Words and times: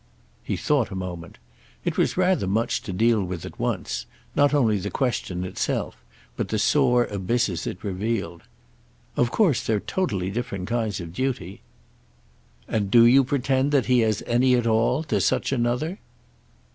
He 0.41 0.57
thought 0.57 0.89
a 0.89 0.95
moment. 0.95 1.37
It 1.85 1.95
was 1.95 2.17
rather 2.17 2.47
much 2.47 2.81
to 2.81 2.91
deal 2.91 3.23
with 3.23 3.45
at 3.45 3.59
once; 3.59 4.07
not 4.35 4.51
only 4.51 4.79
the 4.79 4.89
question 4.89 5.43
itself, 5.43 5.95
but 6.35 6.47
the 6.47 6.57
sore 6.57 7.05
abysses 7.05 7.67
it 7.67 7.83
revealed. 7.83 8.41
"Of 9.15 9.29
course 9.29 9.61
they're 9.63 9.79
totally 9.79 10.31
different 10.31 10.67
kinds 10.67 10.99
of 11.01 11.13
duty." 11.13 11.61
"And 12.67 12.89
do 12.89 13.05
you 13.05 13.23
pretend 13.23 13.71
that 13.73 13.85
he 13.85 13.99
has 13.99 14.23
any 14.25 14.55
at 14.55 14.65
all—to 14.65 15.21
such 15.21 15.51
another?" 15.51 15.99